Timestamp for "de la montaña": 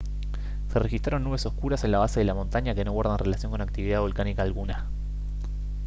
2.21-2.73